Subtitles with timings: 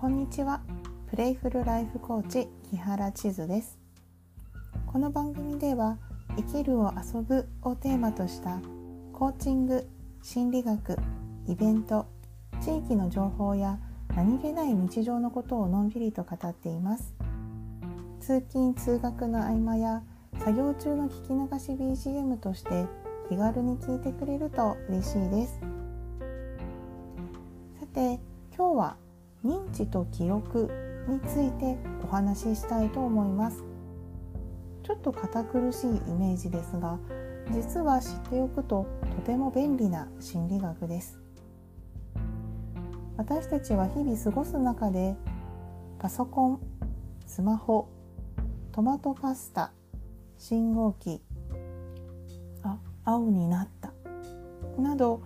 [0.00, 0.62] こんにちは。
[1.10, 3.78] プレイフルライフコーチ木原千鶴です。
[4.86, 5.98] この番組では
[6.38, 8.62] 生きるを遊ぶをテーマとした
[9.12, 9.86] コーチング
[10.22, 10.96] 心理学
[11.46, 12.06] イベント
[12.62, 13.78] 地域の情報や
[14.16, 17.14] 何気ない日常のことをのんびりと語っています。
[18.20, 20.02] 通勤通学の合間や
[20.38, 22.86] 作業中の聞き流し BGM として
[23.28, 25.60] 気軽に聞いてくれると嬉しいです。
[27.78, 28.18] さて
[28.56, 28.96] 今日は
[29.44, 30.70] 認知と記憶
[31.08, 33.64] についてお話ししたいと思います。
[34.82, 36.98] ちょっと堅苦しいイメージですが
[37.52, 41.18] 実は知っておくととても便利な心理学です。
[43.16, 45.14] 私たちは日々過ごす中で
[45.98, 46.60] パソコン
[47.26, 47.88] スマホ
[48.72, 49.72] トマトパスタ
[50.38, 51.20] 信号機
[52.62, 53.92] あ青になった
[54.80, 55.22] など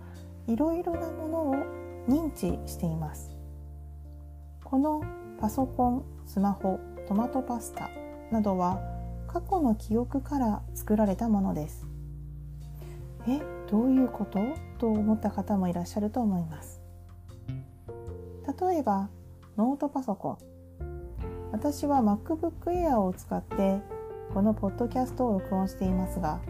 [0.47, 1.55] いろいろなものを
[2.07, 3.34] 認知しています。
[4.65, 5.03] この
[5.39, 7.87] パソコンスマホトマトパスタ
[8.31, 8.79] などは
[9.27, 11.85] 過去の記憶から作られたものです。
[13.27, 14.39] えどういうこと
[14.79, 16.81] と思った方もいらっしゃると思います。
[18.59, 19.09] 例えば
[19.55, 20.37] ノートパソコン。
[21.51, 23.79] 私は MacBook Air を使って
[24.33, 26.41] このポッドキャストを録音していますが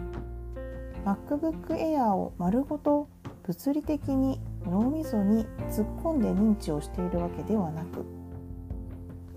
[1.03, 3.09] MacBook Air を丸ごと
[3.43, 8.05] 物理的に脳みそに突っ込んで認知をしているわけではなく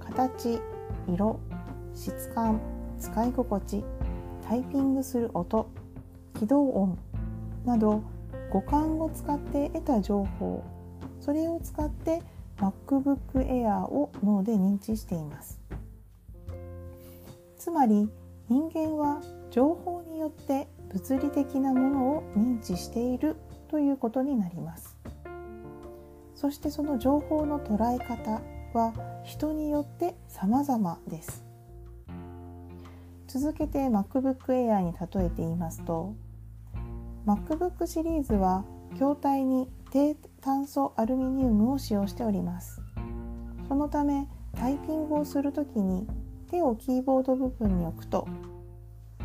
[0.01, 0.61] 形
[1.07, 1.39] 色
[1.95, 2.61] 質感
[2.99, 3.85] 使い心地
[4.47, 5.71] タイピングする音
[6.39, 6.99] 起動音
[7.65, 8.03] など
[8.51, 10.65] 五感を使って得た情報
[11.21, 12.23] それを使って
[12.59, 15.61] MacBook Air を脳で認知しています。
[17.57, 18.09] つまり
[18.49, 23.37] 人間は情報によって物理的なものを認知している
[23.69, 24.98] ということになります。
[26.41, 28.41] そしてその情報の捉え方
[28.73, 28.95] は
[29.25, 31.45] 人によって様々です。
[33.27, 36.15] 続けて MacBook Air に例えて言いますと
[37.27, 42.81] MacBook シリーズは筐体に低炭素アルミニウムを使用しております。
[43.67, 46.07] そのためタイピングをするときに
[46.49, 48.29] 手をキーボード部分に置くと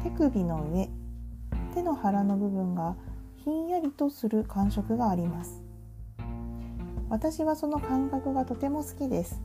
[0.03, 0.89] 手首の上
[1.75, 2.95] 手の腹の部分が
[3.35, 5.62] ひんやりとする感触があります。
[7.13, 9.39] 私はその感覚がとても好きです。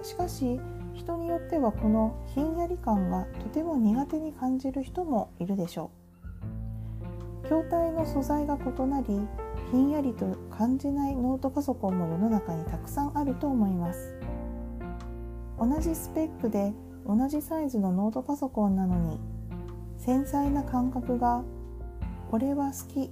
[0.00, 0.60] しかし
[0.94, 5.90] 人によってはこのひんやり感がとても苦手に感じる人もいるでしょ
[7.42, 7.48] う。
[7.48, 9.06] 筐体の素材が異なり
[9.72, 14.14] ひんやりと感じないノートパソコンも世の中にたくさんあると思います。
[15.58, 16.72] 同じスペックで
[17.04, 19.18] 同じサイズのノートパソコンなのに
[19.98, 21.42] 繊細な感覚が
[22.30, 23.10] これは好き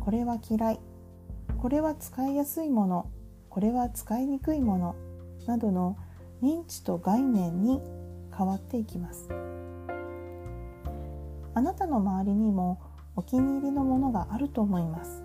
[0.00, 0.80] これは嫌い
[1.62, 3.08] これは使いやすいもの
[3.48, 4.96] これは使いにくいもの
[5.46, 5.96] などの
[6.42, 7.80] 認知と概念に
[8.36, 9.28] 変わっていきます。
[11.54, 12.80] あなたの周りにも
[13.14, 15.22] お気に入りのものがあると思います。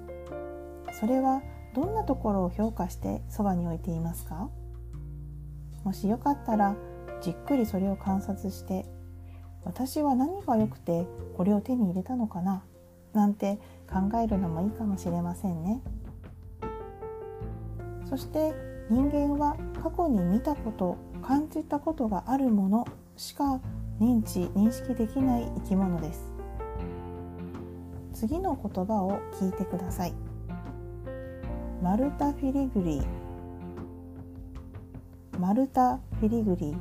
[0.99, 1.41] それは
[1.73, 4.47] どんなところを評価してそばに置いていますか？
[5.83, 6.75] もしよかったら
[7.19, 8.85] じっくりそれを観察して
[9.63, 12.63] 私は何が良くてこれを手に入れたのかな？
[13.13, 13.57] なんて
[13.89, 15.81] 考えるのもいいかもしれませんね。
[18.09, 18.53] そして
[18.89, 22.87] 人間は過去に見たこと感じたことがあるもの
[23.17, 23.59] しか
[23.99, 26.31] 認知認識できない生き物です。
[28.13, 30.13] 次の言葉を聞いてください。
[31.83, 33.05] マルタ・フィリグリー。
[35.39, 36.77] マルタ・フィリグリー。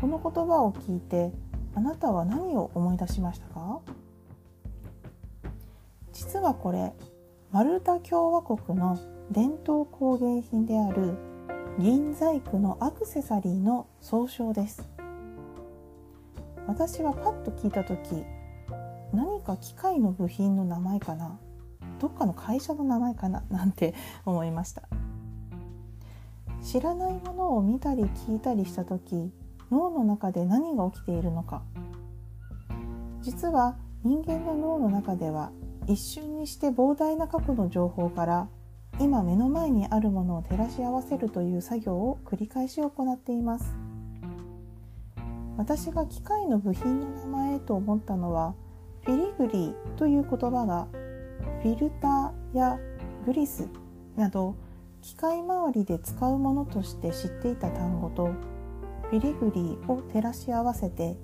[0.00, 1.32] この言葉を聞いて
[1.74, 3.80] あなたは何を思い出しましたか？
[6.12, 6.92] 実はこれ
[7.52, 8.98] マルタ共和国の
[9.30, 11.18] 伝統工芸品である
[11.78, 14.88] 銀細工のアクセサリーの総称です。
[16.66, 18.24] 私はパッと聞いた時
[19.12, 21.38] 何か機械の部品の名前かな
[22.00, 23.94] どっかの会社の名前かななんて
[24.24, 24.88] 思いました。
[26.62, 29.30] 知らないものを見たり聞いたりした時
[29.70, 31.60] 脳の中で何が起きているのか。
[33.20, 35.52] 実は人間の脳の中では
[35.86, 38.48] 一瞬にして膨大な過去の情報から
[39.00, 43.74] 今目の前にあるものを照らし合わせるという作業を繰り返し行っています。
[45.56, 48.54] 私が機械の部品の名前と思ったのは
[49.04, 50.88] フィリグリーという言葉が
[51.62, 52.78] フィルターや
[53.26, 53.68] グリス
[54.16, 54.56] など
[55.02, 58.30] 機械周りで使うものとして知っていた単語と
[59.10, 61.16] フィリグリーを照らし合わせて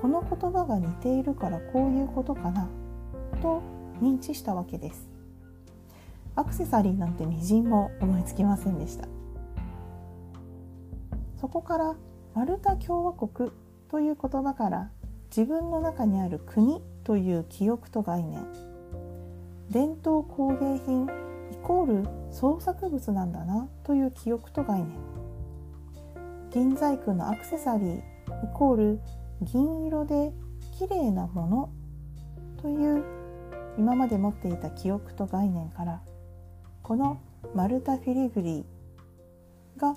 [0.00, 2.68] この言葉が似ているからこういうことかな。
[3.40, 3.62] と
[4.00, 5.08] 認知したわけです。
[6.34, 9.06] アクセサリーなんてみじんも思いつきませんでした。
[11.40, 11.94] そこから
[12.34, 13.50] マルタ共和国
[13.90, 14.90] という言葉から
[15.34, 18.46] 自分の中にある国という記憶と概念。
[19.70, 21.04] 伝統工芸品
[21.50, 24.90] イコール創作物なんだなという記憶と概念。
[26.50, 28.02] 銀細工のアクセサリーイ
[28.54, 29.00] コール
[29.42, 30.32] 銀色で
[30.78, 31.70] 綺麗なもの
[32.60, 33.21] という
[33.78, 36.00] 今まで持っていた記憶と概念から
[36.82, 37.20] この
[37.54, 39.96] マルタ・フィリグリーが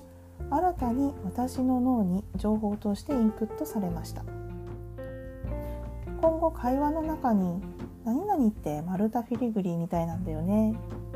[0.50, 4.24] 新たに私の脳に情報としてインプットされました。
[6.20, 7.62] 今後会話の中に
[8.04, 10.74] 「何々ってマルタ・フィリグリーみたいなんだよね」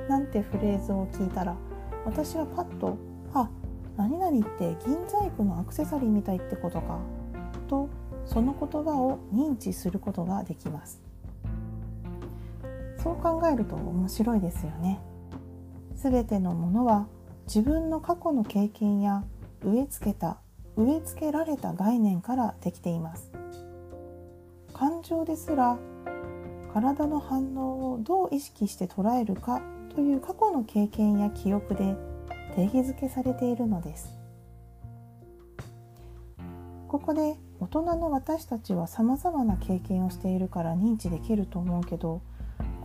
[0.08, 1.56] なんてフレーズを聞いたら
[2.04, 2.96] 私はパッと
[3.32, 3.48] 「あ
[3.96, 6.98] 何々って銀細工のアクセサリーみたいってことか」
[7.68, 7.88] と
[8.24, 11.09] その言葉を認知することができます。
[13.02, 15.00] そう考えると面白いですよね。
[15.96, 17.06] すべてのものは
[17.46, 19.24] 自分の過去の経験や
[19.62, 20.38] 植え付けた
[20.76, 23.30] 植え付けられた概念からできています。
[24.72, 25.78] 感情ですら
[26.72, 29.60] 体の反応をどう意識して捉えるか
[29.94, 31.96] という過去の経験や記憶で
[32.54, 34.14] 定義づけされているのです。
[36.88, 42.20] ここで大人の私たちはさまざまな経験をしているから認知できると思うけど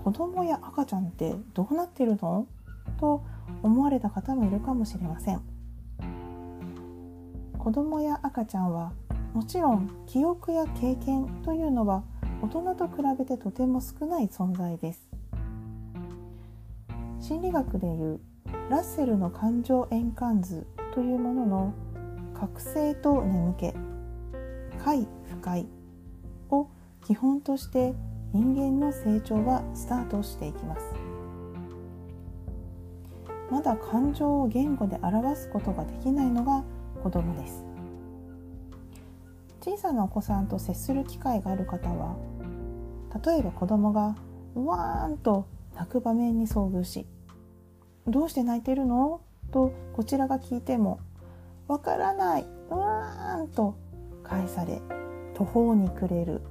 [0.05, 2.45] 子供や赤ちゃんってどうなってるの？
[2.99, 3.23] と
[3.63, 5.41] 思われた方もいるかもしれません。
[7.57, 8.93] 子供や赤ちゃんは
[9.33, 12.03] もちろん記憶や経験というのは
[12.43, 15.09] 大人と比べてとても少ない存在です。
[17.19, 18.19] 心理学でいう
[18.69, 21.73] ラッセルの感情円環図というものの
[22.39, 23.73] 覚醒と眠気
[24.83, 25.65] 快不快
[26.51, 26.67] を
[27.03, 27.95] 基本として
[28.33, 30.93] 人間の成長はスタートしていきます。
[33.51, 36.63] まだ感情を言語で表すことができないのが
[37.03, 37.63] 子供です。
[39.65, 42.15] 小さなお子さんと接する機会がある方は
[43.25, 44.15] 例えば子供が
[44.53, 47.07] うわーんと泣く場面に遭遇し
[48.05, 50.99] 「どうして泣いてるの?」とこちらが聞いても
[51.67, 53.73] 「わからないうわーん」と
[54.21, 54.83] 返され
[55.33, 56.41] 途方に暮れる。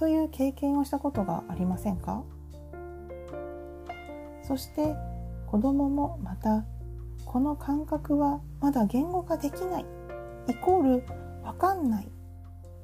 [0.00, 2.24] という経験をしたことがありませんか？
[4.42, 4.96] そして
[5.46, 6.64] 子供もまた
[7.26, 9.84] この感覚はまだ言語化できない
[10.48, 11.04] イコール
[11.44, 12.08] わかんない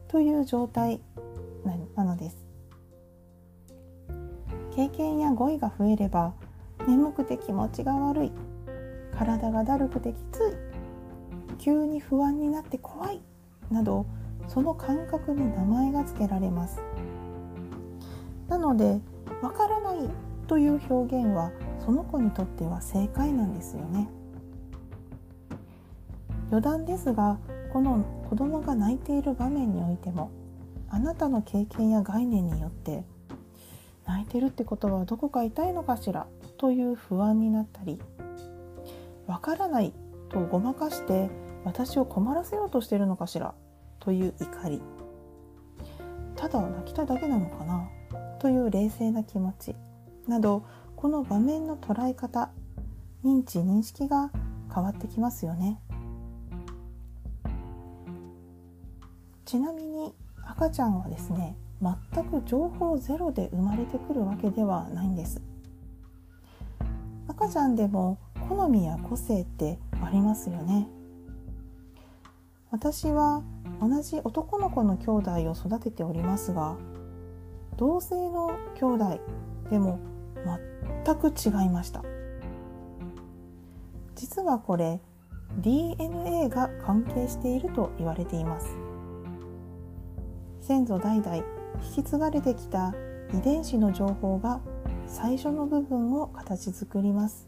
[0.08, 1.00] という状態
[1.96, 2.36] なのです。
[4.74, 6.34] 経験や語彙が増えれば
[6.86, 8.32] 眠くて気持ちが悪い
[9.16, 13.22] 体がだるくてきつい急に不安になって怖い
[13.70, 14.04] など
[14.48, 16.80] その感覚に名前が付けられます。
[18.48, 19.00] なので
[19.42, 20.08] わからない
[20.46, 21.50] という表現は
[21.84, 24.08] その子にとっては正解なんですよね。
[26.50, 27.38] 余談ですが
[27.72, 30.30] この子供が泣いている場面においても
[30.88, 33.04] あなたの経験や概念によって
[34.06, 36.26] 泣いてるってことはどこか痛いのかしら
[36.58, 38.00] という不安になったり
[39.26, 39.92] わからない
[40.28, 41.28] とごまかして
[41.64, 43.54] 私を困らせようとしてるのかしら
[44.00, 44.82] という怒り。
[46.36, 47.88] ただ泣きただけなのかな？
[48.38, 49.74] という冷静な気持ち
[50.28, 50.64] など
[50.94, 52.50] この場面の捉え方
[53.24, 54.30] 認知認識が
[54.72, 55.80] 変わってきますよね。
[59.44, 60.12] ちなみに
[60.44, 65.40] 赤ちゃんはですね全く情報ゼロで生まれてくるわけではないんです。
[67.28, 70.88] 赤ちゃんでも好みや個性ってありますよね。
[72.70, 73.42] 私は
[73.80, 76.76] 同じ男の子の兄弟を育てておりますが
[77.76, 79.20] 同性の兄弟
[79.70, 79.98] でも
[81.04, 82.02] 全く違いました。
[84.14, 85.00] 実はこれ
[85.58, 88.66] DNA が関係していると言われています。
[90.60, 91.42] 先祖代々引
[91.96, 92.94] き継がれてきた
[93.34, 94.60] 遺伝子の情報が
[95.06, 97.46] 最初の部分を形作ります。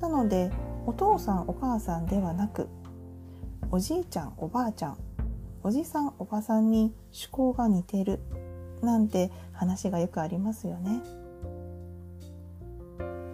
[0.00, 0.50] なので
[0.86, 2.68] お父さんお母さんではなく
[3.74, 4.98] おじいちゃんおばあちゃん
[5.64, 8.20] おじさんおばさんに趣向が似てる
[8.82, 11.02] なんて話がよくありますよね。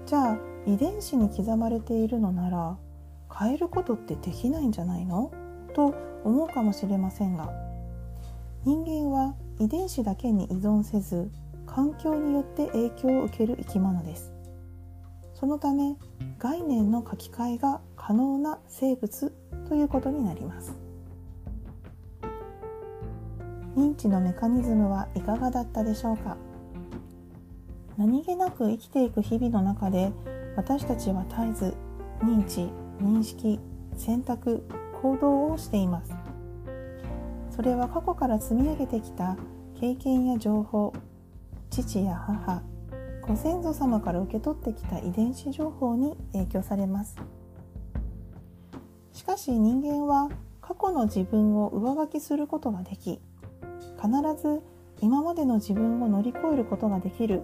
[0.07, 2.79] じゃあ遺伝子に刻まれているのなら
[3.39, 5.31] 変えることってできないんじゃないの？
[5.75, 5.95] と
[6.25, 7.53] 思うかもしれませんが
[8.65, 11.31] 人間は遺伝子だけに依存せず
[11.67, 14.33] 環境によって影響を受ける生き物です
[15.41, 15.97] そのため
[16.39, 19.33] 概念の書き換えが可能な生物
[19.71, 20.77] ということになります。
[23.75, 26.37] 認知のメカニズムはいかがだったでしょうか？
[27.97, 30.13] 何気なく生きていく日々の中で
[30.57, 31.75] 私たちは絶えず
[32.21, 32.69] 認知
[33.03, 33.59] 認識
[33.97, 34.63] 選択
[35.01, 36.13] 行動をしています。
[37.49, 39.39] それは過去から積み上げてきた
[39.81, 40.93] 経験や情報
[41.71, 42.63] 父や母
[43.31, 47.15] ご先祖様から受け取ってきた遺伝子情報に影響されます。
[49.13, 50.29] しかし人間は
[50.61, 53.21] 過去の自分を上書きすることができ
[54.03, 54.63] 必ず
[55.01, 57.43] 今までの自分を乗り越えることができる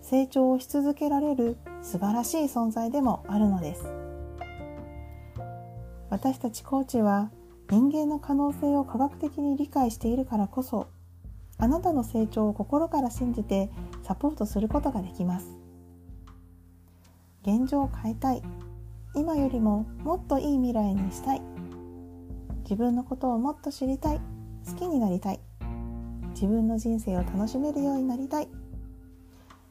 [0.00, 3.84] 成長をし続けられる素晴らしい存在でもあるのです。
[6.08, 7.30] 私たちコーチは
[7.68, 10.88] 人間の可能性を科学的に理解しているからこそ
[11.58, 13.70] あなたの成長を心から信じて
[14.02, 15.46] サポートすることができます。
[17.42, 18.42] 現状を変えたい。
[19.14, 21.42] 今よりももっといい未来にしたい。
[22.62, 24.20] 自分のことをもっと知りたい。
[24.66, 25.40] 好きになりたい。
[26.34, 28.48] 自分の人生を楽しめるようになりたい。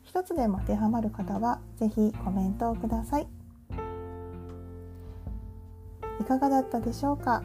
[0.03, 3.27] 一つでも当てはまる方は是非コメントをください。
[6.19, 7.41] いかがだったでしょうか？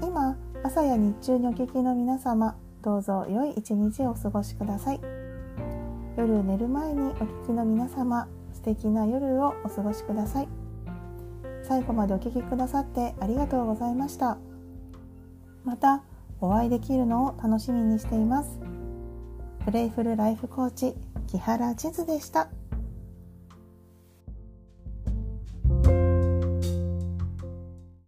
[0.00, 5.00] 今朝や日中にお聞きの皆様どうぞ良い一日をお過ごしください。
[6.16, 10.48] 夜寝る前にお聞きの皆様素敵な夜をお過ごしください。
[11.62, 14.38] 最後までお聴きくださってありがとうございました。
[15.64, 16.02] また
[16.40, 18.58] お会いできるのを楽しみにしています。
[19.64, 20.94] プレイフルライフコーチ
[21.26, 22.48] 木原千鶴でした。